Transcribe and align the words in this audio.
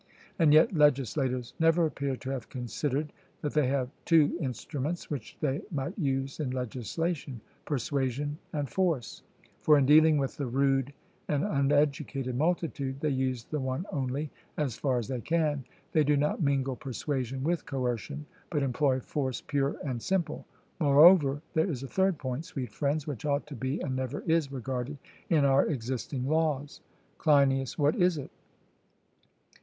And 0.39 0.51
yet 0.51 0.73
legislators 0.73 1.53
never 1.59 1.85
appear 1.85 2.15
to 2.15 2.31
have 2.31 2.49
considered 2.49 3.13
that 3.41 3.53
they 3.53 3.67
have 3.67 3.91
two 4.03 4.35
instruments 4.41 5.11
which 5.11 5.37
they 5.41 5.61
might 5.69 5.95
use 5.95 6.39
in 6.39 6.49
legislation 6.49 7.39
persuasion 7.65 8.39
and 8.51 8.67
force; 8.67 9.21
for 9.59 9.77
in 9.77 9.85
dealing 9.85 10.17
with 10.17 10.37
the 10.37 10.47
rude 10.47 10.91
and 11.27 11.43
uneducated 11.43 12.35
multitude, 12.35 12.99
they 12.99 13.11
use 13.11 13.43
the 13.43 13.59
one 13.59 13.85
only 13.91 14.31
as 14.57 14.75
far 14.75 14.97
as 14.97 15.07
they 15.07 15.21
can; 15.21 15.65
they 15.91 16.03
do 16.03 16.17
not 16.17 16.41
mingle 16.41 16.75
persuasion 16.75 17.43
with 17.43 17.67
coercion, 17.67 18.25
but 18.49 18.63
employ 18.63 18.99
force 19.01 19.41
pure 19.41 19.75
and 19.85 20.01
simple. 20.01 20.45
Moreover, 20.79 21.43
there 21.53 21.69
is 21.69 21.83
a 21.83 21.87
third 21.87 22.17
point, 22.17 22.45
sweet 22.45 22.71
friends, 22.71 23.05
which 23.05 23.23
ought 23.23 23.45
to 23.45 23.55
be, 23.55 23.79
and 23.81 23.95
never 23.95 24.21
is, 24.21 24.51
regarded 24.51 24.97
in 25.29 25.45
our 25.45 25.67
existing 25.67 26.25
laws. 26.27 26.81
CLEINIAS: 27.19 27.77
What 27.77 27.95
is 27.95 28.17
it? 28.17 28.31